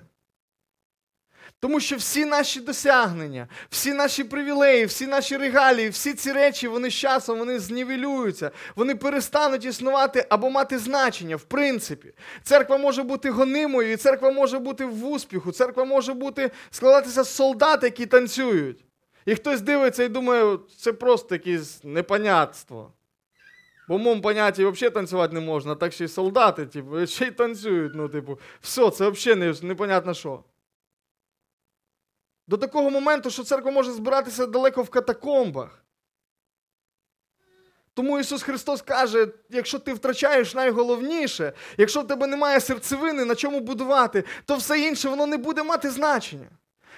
[1.59, 6.89] Тому що всі наші досягнення, всі наші привілеї, всі наші регалії, всі ці речі, вони
[6.89, 12.13] з часом вони знівелюються, вони перестануть існувати або мати значення, в принципі.
[12.43, 17.35] Церква може бути гонимою, і церква може бути в успіху, церква може бути складатися з
[17.35, 18.85] солдат, які танцюють.
[19.25, 22.93] І хтось дивиться і думає, це просто якесь непонятство.
[23.87, 27.31] Бо в моєму понятті взагалі танцювати не можна, так ще й солдати, типу, ще й
[27.31, 27.95] танцюють.
[27.95, 30.43] Ну, типу, все, це взагалі непонятно що.
[32.47, 35.83] До такого моменту, що церква може збиратися далеко в катакомбах.
[37.93, 43.59] Тому Ісус Христос каже: якщо ти втрачаєш найголовніше, якщо в тебе немає серцевини, на чому
[43.59, 46.49] будувати, то все інше воно не буде мати значення.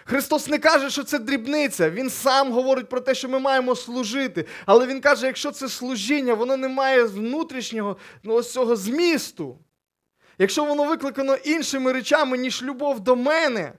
[0.07, 1.89] Христос не каже, що це дрібниця.
[1.89, 4.45] Він сам говорить про те, що ми маємо служити.
[4.65, 9.59] Але Він каже, якщо це служіння, воно не має внутрішнього ну, ось цього змісту.
[10.37, 13.73] Якщо воно викликано іншими речами, ніж любов до мене,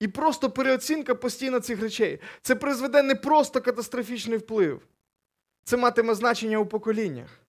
[0.00, 4.82] і просто переоцінка постійно цих речей, це призведе не просто катастрофічний вплив.
[5.64, 7.43] Це матиме значення у поколіннях.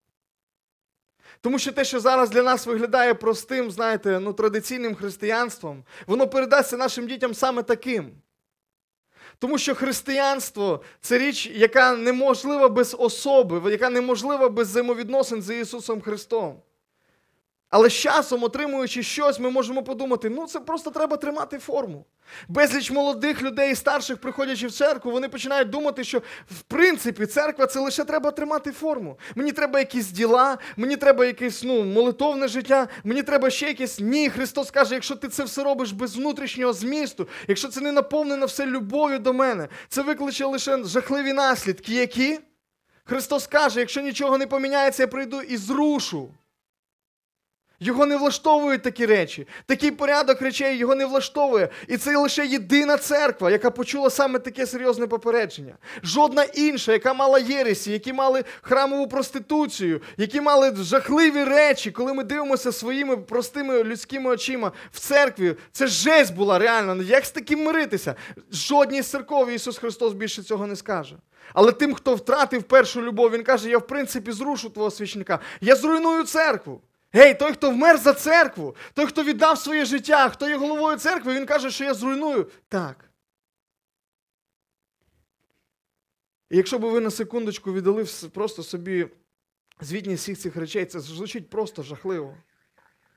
[1.46, 6.78] Тому що те, що зараз для нас виглядає простим, знаєте, ну, традиційним християнством, воно передасться
[6.78, 8.12] нашим дітям саме таким.
[9.40, 16.02] Тому що християнство це річ, яка неможлива без особи, яка неможлива без взаємовідносин з Ісусом
[16.02, 16.62] Христом.
[17.70, 22.06] Але з часом, отримуючи щось, ми можемо подумати, ну це просто треба тримати форму.
[22.48, 26.20] Безліч молодих людей і старших, приходячи в церкву, вони починають думати, що
[26.52, 29.20] в принципі церква це лише треба тримати форму.
[29.36, 34.00] Мені треба якісь діла, мені треба якесь ну, молитовне життя, мені треба ще якесь.
[34.00, 38.46] Ні, Христос каже, якщо ти це все робиш без внутрішнього змісту, якщо це не наповнено
[38.46, 42.40] все любов'ю до мене, це викличе лише жахливі наслідки, які
[43.06, 46.30] Христос каже, якщо нічого не поміняється, я прийду і зрушу.
[47.80, 49.48] Його не влаштовують такі речі.
[49.66, 51.70] Такий порядок речей його не влаштовує.
[51.88, 55.76] І це лише єдина церква, яка почула саме таке серйозне попередження.
[56.04, 62.24] Жодна інша, яка мала єресі, які мали храмову проституцію, які мали жахливі речі, коли ми
[62.24, 67.04] дивимося своїми простими людськими очима в церкві, це жесть була реально.
[67.04, 68.16] Як з таким миритися?
[68.52, 71.16] Жодній з церков Ісус Христос більше цього не скаже.
[71.54, 75.76] Але тим, хто втратив першу любов, Він каже: я в принципі зрушу твого священника, я
[75.76, 76.82] зруйную церкву.
[77.16, 81.36] Гей, той, хто вмер за церкву, той, хто віддав своє життя, хто є головою церкви,
[81.36, 82.52] він каже, що я зруйную.
[82.68, 83.10] Так.
[86.50, 89.08] І якщо б ви на секундочку віддали просто собі
[89.82, 92.38] звітність всіх цих речей, це звучить просто жахливо.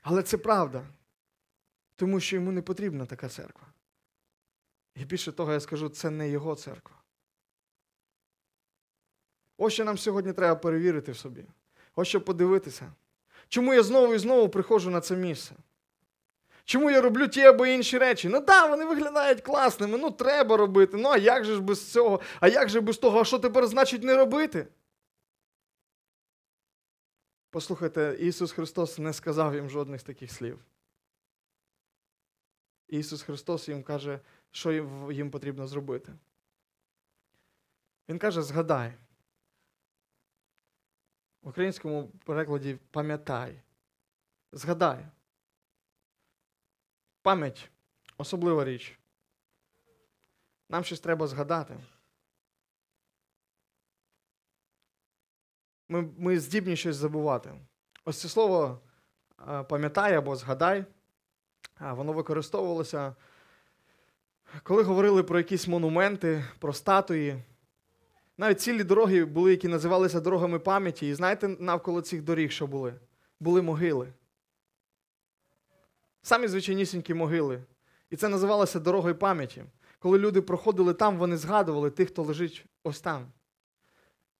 [0.01, 0.87] Але це правда.
[1.95, 3.67] Тому що йому не потрібна така церква.
[4.95, 6.95] І більше того, я скажу, це не його церква.
[9.57, 11.45] Ось що нам сьогодні треба перевірити в собі.
[11.95, 12.93] Ось що подивитися.
[13.49, 15.55] Чому я знову і знову приходжу на це місце?
[16.65, 18.29] Чому я роблю ті або інші речі?
[18.29, 20.97] Ну так, вони виглядають класними, ну треба робити.
[20.97, 22.19] Ну а як же ж без цього?
[22.39, 23.19] А як же без того?
[23.19, 24.67] А що тепер значить не робити?
[27.49, 30.59] Послухайте, Ісус Христос не сказав їм жодних таких слів.
[32.87, 34.19] Ісус Христос їм каже,
[34.51, 34.71] що
[35.11, 36.13] їм- потрібно зробити.
[38.09, 38.93] Він каже: згадай.
[41.41, 43.61] В українському перекладі пам'ятай.
[44.51, 45.05] Згадай.
[47.21, 47.71] Пам'ять
[48.17, 48.99] особлива річ.
[50.69, 51.77] Нам щось треба згадати.
[55.89, 57.53] Ми, ми здібні щось забувати.
[58.05, 58.79] Ось це слово
[59.49, 60.85] е, пам'ятай або згадай,
[61.79, 63.15] воно використовувалося,
[64.63, 67.43] коли говорили про якісь монументи, про статуї.
[68.39, 71.07] Навіть цілі дороги були, які називалися дорогами пам'яті.
[71.07, 72.93] І знаєте, навколо цих доріг, що були?
[73.39, 74.07] Були могили.
[76.21, 77.63] Самі звичайнісінькі могили.
[78.09, 79.63] І це називалося дорогою пам'яті.
[79.99, 83.25] Коли люди проходили там, вони згадували тих, хто лежить ось там.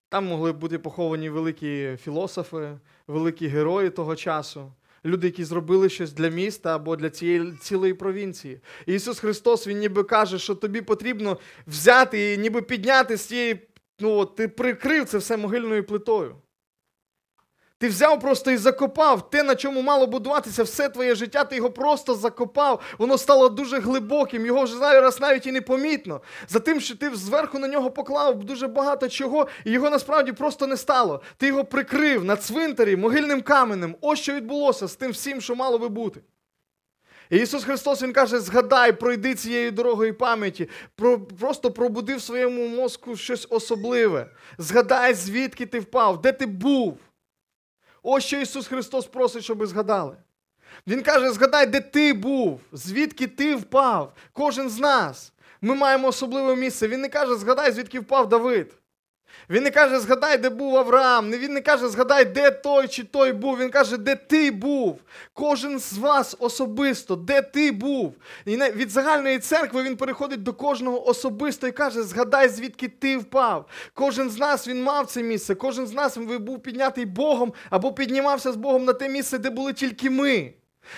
[0.08, 4.72] Там могли бути поховані великі філософи, великі герої того часу,
[5.04, 8.60] люди, які зробили щось для міста або для цієї цілої провінції.
[8.86, 13.69] І Ісус Христос, Він ніби каже, що тобі потрібно взяти і ніби підняти з цієї,
[14.00, 16.36] ну, от ти прикрив це все могильною плитою.
[17.80, 21.70] Ти взяв просто і закопав те, на чому мало будуватися все твоє життя, ти його
[21.70, 22.80] просто закопав.
[22.98, 26.20] Воно стало дуже глибоким, його вже зараз навіть і не помітно.
[26.48, 30.66] За тим, що ти зверху на нього поклав дуже багато чого, і його насправді просто
[30.66, 31.22] не стало.
[31.36, 33.96] Ти його прикрив на цвинтарі могильним каменем.
[34.00, 36.20] Ось що відбулося з тим всім, що мало би бути.
[37.30, 42.68] І Ісус Христос Він каже: згадай, пройди цією дорогою пам'яті, про, просто пробуди в своєму
[42.68, 44.30] мозку щось особливе.
[44.58, 46.98] Згадай, звідки ти впав, де ти був.
[48.02, 50.16] Ось що Ісус Христос просить, щоб згадали.
[50.86, 55.32] Він каже: згадай, де ти був, звідки ти впав, кожен з нас.
[55.60, 56.88] Ми маємо особливе місце.
[56.88, 58.79] Він не каже, згадай, звідки впав Давид.
[59.50, 61.30] Він не каже, згадай, де був Авраам.
[61.30, 63.58] Він не каже, згадай, де той чи той був.
[63.58, 65.00] Він каже, де ти був.
[65.32, 68.14] Кожен з вас особисто, де ти був.
[68.46, 73.66] І від загальної церкви він переходить до кожного особисто і каже: згадай, звідки ти впав.
[73.94, 77.92] Кожен з нас він мав це місце, кожен з нас він був піднятий Богом або
[77.92, 80.52] піднімався з Богом на те місце, де були тільки ми.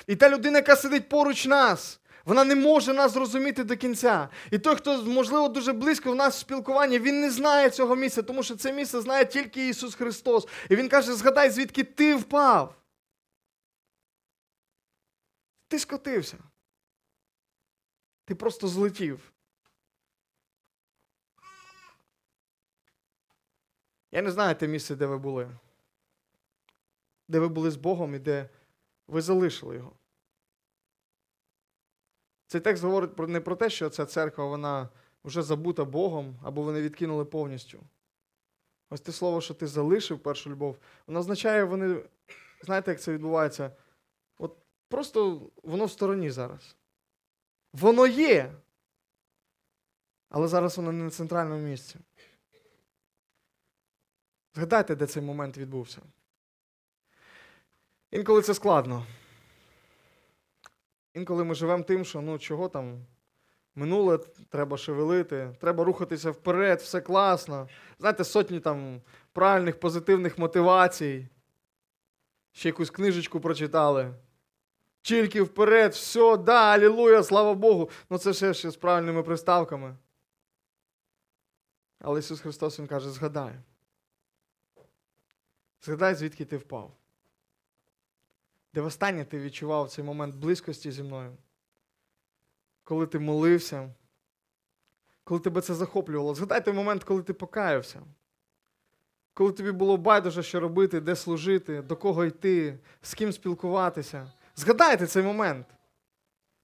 [0.06, 2.00] І та людина, яка сидить поруч нас.
[2.24, 4.28] Вона не може нас зрозуміти до кінця.
[4.50, 8.22] І той, хто, можливо, дуже близько в нас в спілкуванні, він не знає цього місця,
[8.22, 10.48] тому що це місце знає тільки Ісус Христос.
[10.70, 12.74] І Він каже: згадай, звідки ти впав.
[15.68, 16.38] Ти скотився.
[18.24, 19.32] Ти просто злетів.
[24.10, 25.50] Я не знаю те місце, де ви були.
[27.28, 28.48] Де ви були з Богом і де
[29.06, 29.92] ви залишили його.
[32.52, 34.88] Цей текст говорить про, не про те, що ця церква вона
[35.24, 37.80] вже забута Богом, або вони відкинули повністю.
[38.90, 42.04] Ось те слово, що ти залишив першу любов, воно означає, вони,
[42.62, 43.76] знаєте, як це відбувається?
[44.38, 44.56] От
[44.88, 46.76] просто воно в стороні зараз.
[47.72, 48.52] Воно є.
[50.28, 51.96] Але зараз воно не на центральному місці.
[54.54, 56.02] Згадайте, де цей момент відбувся.
[58.10, 59.06] Інколи це складно.
[61.14, 63.06] Інколи ми живемо тим, що ну чого там
[63.74, 67.68] минуле треба шевелити, треба рухатися вперед, все класно.
[67.98, 69.00] Знаєте, сотні там
[69.32, 71.28] правильних, позитивних мотивацій.
[72.52, 74.14] Ще якусь книжечку прочитали.
[75.02, 77.90] Тільки вперед, все, да, алілуя, слава Богу.
[78.10, 79.96] Ну це ще, ще з правильними приставками.
[81.98, 83.54] Але Ісус Христос Він каже: згадай.
[85.82, 86.96] Згадай, звідки ти впав.
[88.74, 91.36] Де востаннє ти відчував цей момент близькості зі мною,
[92.84, 93.94] коли ти молився,
[95.24, 96.34] коли тебе це захоплювало.
[96.34, 98.02] Згадай той момент, коли ти покаявся,
[99.34, 104.32] коли тобі було байдуже, що робити, де служити, до кого йти, з ким спілкуватися.
[104.56, 105.66] Згадайте цей момент.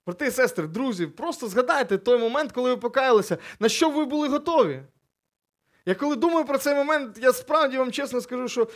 [0.06, 4.28] Брати і сестри, друзі, просто згадайте той момент, коли ви покаялися, на що ви були
[4.28, 4.82] готові.
[5.86, 8.68] Я коли думаю про цей момент, я справді вам чесно скажу, що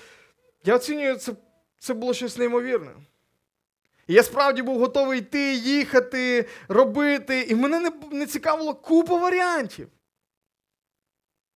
[0.64, 1.32] я оцінюю, це,
[1.78, 2.92] це було щось неймовірне.
[4.08, 9.88] Я справді був готовий йти, їхати, робити, і мене не, не цікавило купа варіантів.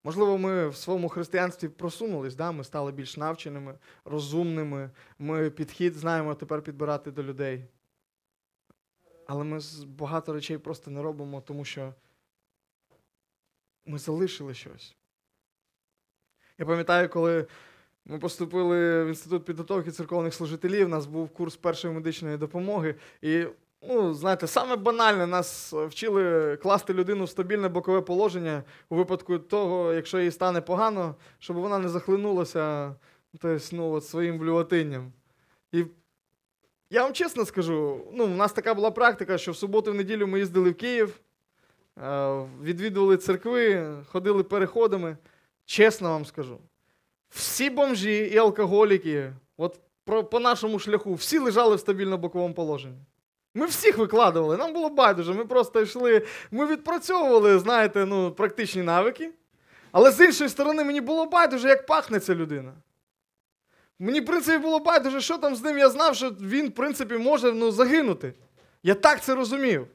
[0.04, 2.52] Можливо, ми в своєму християнстві просунулись, да?
[2.52, 7.64] ми стали більш навченими, розумними, ми підхід знаємо тепер підбирати до людей.
[9.26, 11.94] Але ми багато речей просто не робимо, тому що
[13.87, 14.96] ми залишили щось.
[16.59, 17.46] Я пам'ятаю, коли
[18.06, 22.94] ми поступили в інститут підготовки церковних служителів, у нас був курс першої медичної допомоги.
[23.22, 23.44] І,
[23.88, 29.92] ну, знаєте, саме банальне, нас вчили класти людину в стабільне бокове положення у випадку того,
[29.92, 32.94] якщо їй стане погано, щоб вона не захлинулася
[33.40, 35.12] тобто, ну, от своїм блюватинням.
[35.72, 35.84] І
[36.90, 40.26] я вам чесно скажу, ну, у нас така була практика, що в суботу в неділю
[40.26, 41.20] ми їздили в Київ,
[42.02, 45.16] е, відвідували церкви, ходили переходами.
[45.64, 46.58] Чесно вам скажу.
[47.37, 52.99] Всі бомжі і алкоголіки, от про, по нашому шляху, всі лежали в стабільно боковому положенні.
[53.55, 55.33] Ми всіх викладували, нам було байдуже.
[55.33, 59.31] Ми просто йшли, ми відпрацьовували, знаєте, ну, практичні навики.
[59.92, 62.72] Але з іншої сторони, мені було байдуже, як пахне ця людина.
[63.99, 67.16] Мені, в принципі, було байдуже, що там з ним я знав, що він, в принципі,
[67.16, 68.35] може ну, загинути.
[68.83, 69.87] Я так це розумів.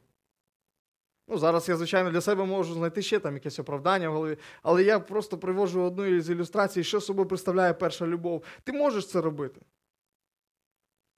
[1.31, 4.83] Ну, зараз я, звичайно, для себе можу знайти ще там якесь оправдання в голові, але
[4.83, 8.43] я просто привожу одну із ілюстрацій, що собою представляє перша любов.
[8.63, 9.61] Ти можеш це робити.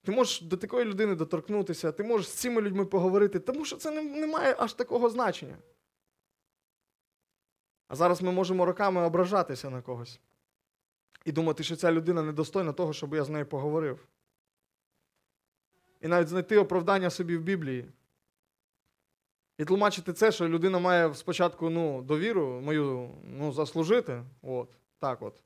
[0.02, 3.90] Ти можеш до такої людини доторкнутися, ти можеш з цими людьми поговорити, тому що це
[3.90, 5.56] не, не має аж такого значення.
[7.88, 10.20] А зараз ми можемо роками ображатися на когось
[11.24, 14.06] і думати, що ця людина недостойна того, щоб я з нею поговорив.
[16.00, 17.92] І навіть знайти оправдання собі в Біблії.
[19.58, 24.22] І тлумачити це, що людина має спочатку ну, довіру мою ну, заслужити.
[24.42, 25.42] От, так от.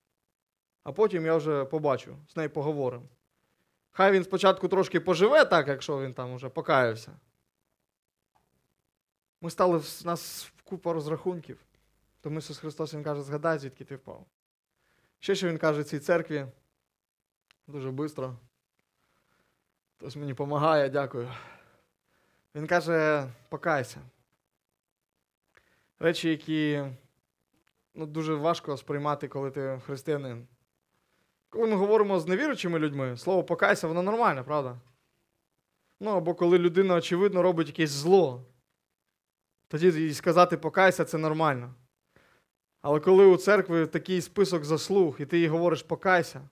[0.84, 3.04] А потім я вже побачу, з нею поговоримо.
[3.90, 7.12] Хай він спочатку трошки поживе так, якщо він там уже покаявся.
[9.40, 11.58] Ми стали в нас купа розрахунків.
[12.20, 14.26] Тому Ісус Христос Він каже, згадай, звідки ти впав.
[15.18, 16.46] Ще що Він каже цій церкві.
[17.66, 18.36] Дуже швидко.
[19.96, 21.30] Хтось мені допомагає, дякую.
[22.54, 24.00] Він каже, покайся.
[25.98, 26.84] Речі, які
[27.94, 30.46] ну, дуже важко сприймати, коли ти християнин.
[31.50, 34.80] Коли ми говоримо з невіруючими людьми, слово покайся, воно нормальне, правда?
[36.00, 38.44] Ну, або коли людина, очевидно, робить якесь зло.
[39.68, 41.74] Тоді їй сказати покайся це нормально.
[42.80, 46.48] Але коли у церкви такий список заслуг, і ти їй говориш покайся,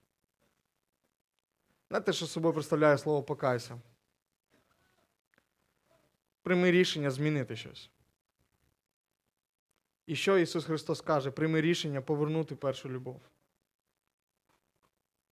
[1.88, 3.80] знаєте, що собою представляє слово покайся?
[6.46, 7.90] Прийми рішення змінити щось.
[10.06, 11.30] І що Ісус Христос каже?
[11.30, 13.20] Прийми рішення повернути першу любов.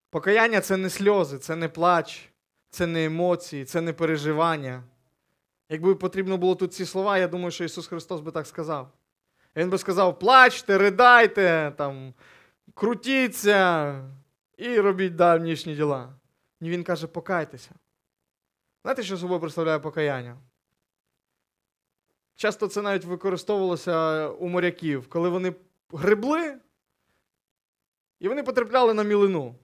[0.09, 2.29] Покаяння це не сльози, це не плач,
[2.69, 4.83] це не емоції, це не переживання.
[5.69, 8.91] Якби потрібно було тут ці слова, я думаю, що Ісус Христос би так сказав.
[9.55, 12.13] Він би сказав: плачте, ридайте, там,
[12.73, 13.95] крутіться
[14.57, 16.15] і робіть давнішні діла.
[16.61, 17.71] Ні, він каже, покайтеся.
[18.81, 20.37] Знаєте, що собою представляє покаяння?
[22.35, 25.55] Часто це навіть використовувалося у моряків, коли вони
[25.91, 26.59] гребли,
[28.19, 29.55] і вони потрапляли на мілину.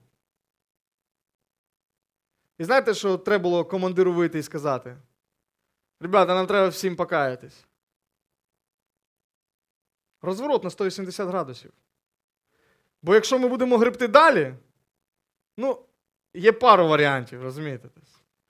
[2.58, 4.96] І знаєте, що треба було командиру вийти і сказати?
[6.00, 7.66] Ребята, нам треба всім покаятись.
[10.22, 11.72] Розворот на 180 градусів.
[13.02, 14.54] Бо якщо ми будемо гребти далі,
[15.56, 15.84] ну,
[16.34, 17.88] є пару варіантів, розумієте?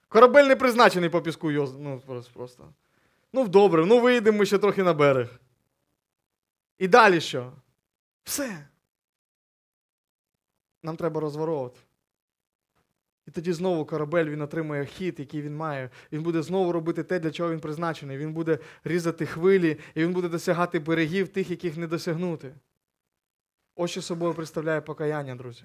[0.09, 2.03] Корабель не призначений по піску, ну,
[2.35, 2.73] просто-.
[3.33, 5.41] Ну, добре, ну вийдемо ще трохи на берег.
[6.79, 7.53] І далі що?
[8.25, 8.69] Все.
[10.83, 11.79] Нам треба розворот.
[13.27, 15.91] І тоді знову корабель він отримує хід, який він має.
[16.13, 18.19] Він буде знову робити те, для чого він призначений.
[18.19, 22.55] Він буде різати хвилі, і він буде досягати берегів тих, яких не досягнути.
[23.75, 25.65] Ось що собою представляє покаяння, друзі.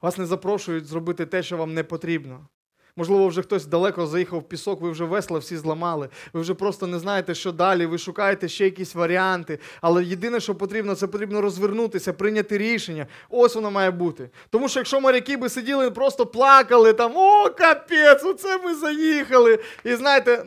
[0.00, 2.48] Вас не запрошують зробити те, що вам не потрібно.
[2.96, 6.86] Можливо, вже хтось далеко заїхав в пісок, ви вже весла всі зламали, ви вже просто
[6.86, 9.58] не знаєте, що далі, ви шукаєте ще якісь варіанти.
[9.80, 13.06] Але єдине, що потрібно, це потрібно розвернутися, прийняти рішення.
[13.30, 14.30] Ось воно має бути.
[14.50, 19.58] Тому що якщо моряки би сиділи, просто плакали там, о, капець, оце ми заїхали.
[19.84, 20.44] І знаєте,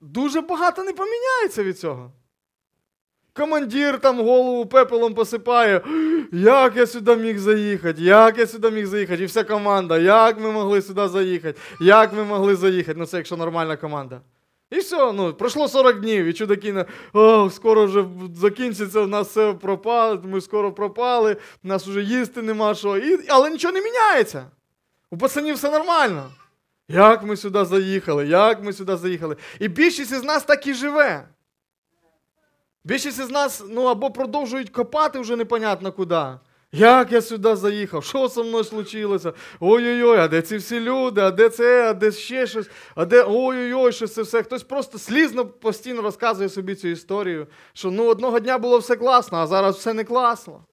[0.00, 2.12] дуже багато не поміняється від цього.
[3.38, 5.80] Командир там голову пепелом посипає.
[6.32, 8.02] Як я сюди міг заїхати?
[8.02, 9.22] Як я сюди міг заїхати?
[9.22, 11.60] І вся команда, як ми могли сюди заїхати?
[11.80, 12.98] Як ми могли заїхати?
[12.98, 14.20] Ну, це якщо нормальна команда.
[14.70, 19.28] І все, ну, пройшло 40 днів, і чудаки, на, о, скоро вже закінчиться, в нас
[19.28, 22.96] все пропало, ми скоро пропали, в нас вже їсти нема що.
[22.96, 24.46] І, але нічого не міняється.
[25.10, 26.30] У пацанів все нормально.
[26.88, 28.26] Як ми сюди заїхали?
[28.26, 29.36] Як ми сюди заїхали?
[29.60, 31.28] І більшість із нас так і живе.
[32.88, 36.24] Більшість із нас ну, або продовжують копати вже непонятно куди.
[36.72, 38.04] Як я сюди заїхав?
[38.04, 39.32] Що зі мною случилося?
[39.60, 43.24] Ой-ой-ой, а де ці всі люди, а де це, а де ще щось, а де
[43.28, 44.42] ой-ой-ой, що це все.
[44.42, 49.38] Хтось просто слізно постійно розказує собі цю історію, що ну одного дня було все класно,
[49.38, 50.64] а зараз все не класно.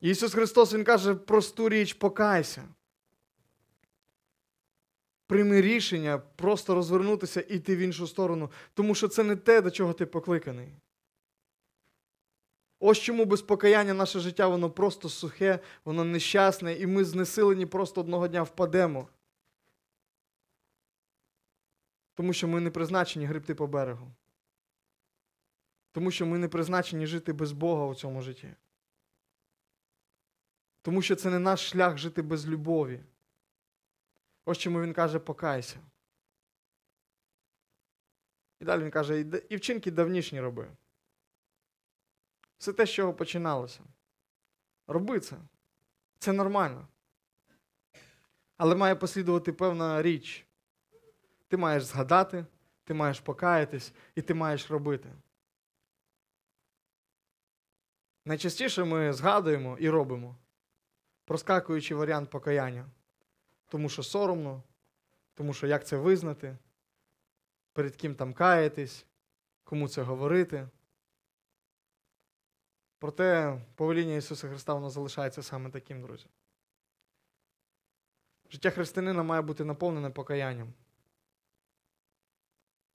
[0.00, 2.62] Ісус Христос Він каже просту річ, покайся.
[5.32, 9.70] Прийми рішення просто розвернутися і йти в іншу сторону, тому що це не те, до
[9.70, 10.74] чого ти покликаний.
[12.80, 18.00] Ось чому без покаяння наше життя воно просто сухе, воно нещасне, і ми знесилені просто
[18.00, 19.08] одного дня впадемо.
[22.14, 24.12] Тому що ми не призначені гребти по берегу.
[25.92, 28.54] Тому що ми не призначені жити без Бога у цьому житті.
[30.82, 33.00] Тому що це не наш шлях жити без любові.
[34.44, 35.80] Ось чому він каже, покайся.
[38.60, 40.70] І далі він каже, «І вчинки давнішні роби.
[42.58, 43.80] Все те, з чого починалося.
[44.86, 45.36] Роби це.
[46.18, 46.88] Це нормально.
[48.56, 50.46] Але має послідувати певна річ.
[51.48, 52.46] Ти маєш згадати,
[52.84, 55.12] ти маєш покаятись і ти маєш робити.
[58.24, 60.36] Найчастіше ми згадуємо і робимо,
[61.24, 62.90] проскакуючи варіант покаяння.
[63.72, 64.62] Тому що соромно,
[65.34, 66.58] тому що як це визнати,
[67.72, 69.06] перед ким там каятись,
[69.64, 70.68] кому це говорити.
[72.98, 76.26] Проте повеління Ісуса Христа воно залишається саме таким, друзі.
[78.50, 80.72] Життя християнина має бути наповнене покаянням.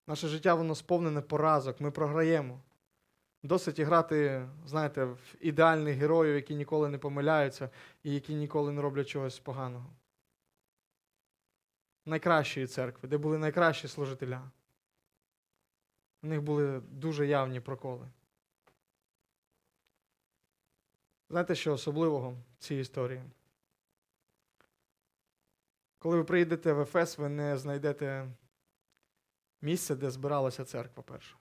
[0.07, 2.61] Наше життя воно сповнене поразок, ми програємо.
[3.43, 7.71] Досить грати, знаєте, в ідеальних героїв, які ніколи не помиляються
[8.03, 9.91] і які ніколи не роблять чогось поганого.
[12.07, 14.51] Найкращої церкви, де були найкращі служителя.
[16.23, 18.09] У них були дуже явні проколи.
[21.31, 23.23] Знаєте, що особливого в цій історії?
[25.99, 28.29] Коли ви приїдете в Ефес, ви не знайдете
[29.61, 31.37] місце, де збиралася церква перша.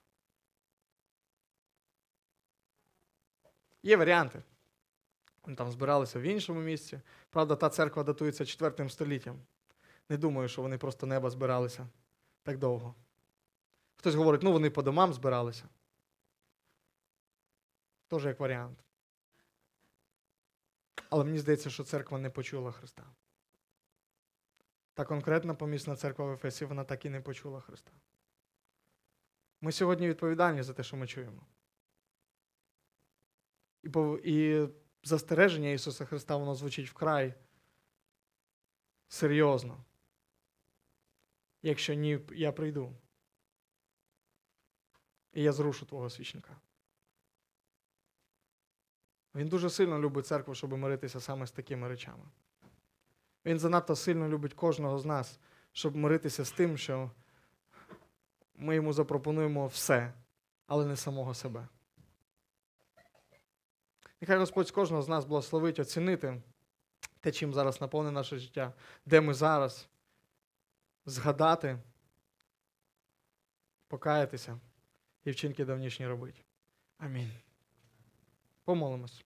[3.82, 4.42] Є варіанти.
[5.42, 7.00] Вони там збиралися в іншому місці.
[7.30, 9.40] Правда, та церква датується 4 століттям.
[10.08, 11.88] Не думаю, що вони просто неба збиралися
[12.42, 12.94] так довго.
[13.96, 15.68] Хтось говорить, ну вони по домам збиралися.
[18.08, 18.78] Теж як варіант.
[21.10, 23.04] Але мені здається, що церква не почула Христа.
[24.94, 27.92] Та конкретна помісна церква в Ефесі, вона так і не почула Христа.
[29.60, 31.46] Ми сьогодні відповідальні за те, що ми чуємо.
[33.82, 33.90] І,
[34.24, 34.68] і
[35.02, 37.34] застереження Ісуса Христа, воно звучить вкрай
[39.08, 39.84] серйозно.
[41.62, 42.96] Якщо ні, я прийду.
[45.32, 46.56] І я зрушу твого свічника.
[49.34, 52.24] Він дуже сильно любить церкву, щоб миритися саме з такими речами.
[53.44, 55.38] Він занадто сильно любить кожного з нас,
[55.72, 57.10] щоб миритися з тим, що
[58.54, 60.12] ми йому запропонуємо все,
[60.66, 61.68] але не самого себе.
[64.20, 66.42] Нехай Господь з кожного з нас благословить оцінити
[67.20, 68.72] те, чим зараз наповнене наше життя,
[69.06, 69.88] де ми зараз,
[71.06, 71.78] згадати,
[73.88, 74.60] покаятися
[75.24, 76.40] і вчинки давнішні робити.
[76.98, 77.32] Амінь.
[78.64, 79.24] Помолимось.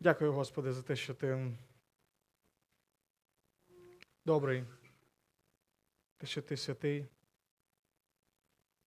[0.00, 1.56] Дякую, Господи, за те, що ти
[4.24, 4.64] добрий,
[6.16, 7.06] те, що ти святий.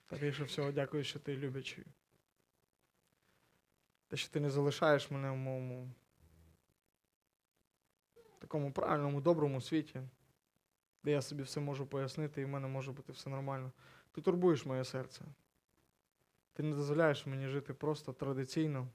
[0.05, 1.85] Та більше всього дякую, що ти любячий.
[4.07, 5.89] Те, що ти не залишаєш мене в моєму
[8.39, 10.01] такому правильному, доброму світі,
[11.03, 13.71] де я собі все можу пояснити, і в мене може бути все нормально.
[14.11, 15.25] Ти турбуєш моє серце.
[16.53, 18.87] Ти не дозволяєш мені жити просто традиційно,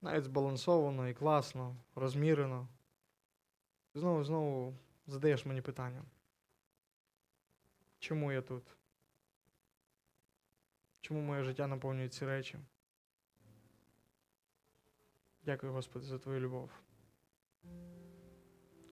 [0.00, 2.68] навіть збалансовано і класно, розмірено.
[3.92, 4.74] Ти знову і знову
[5.06, 6.04] задаєш мені питання.
[7.98, 8.76] Чому я тут?
[11.00, 12.58] Чому моє життя наповнює ці речі?
[15.44, 16.70] Дякую, Господи, за Твою любов.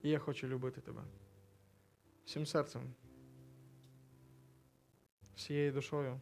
[0.03, 1.03] І я хочу любити Тебе.
[2.25, 2.93] Всім серцем,
[5.35, 6.19] всією душою.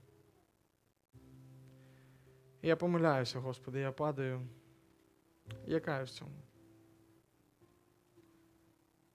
[2.61, 4.47] Я помиляюся, Господи, я падаю.
[5.65, 6.43] Я каюсь в цьому.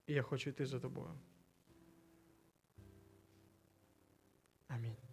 [0.06, 1.18] І я хочу йти за тобою.
[4.68, 5.05] Амінь.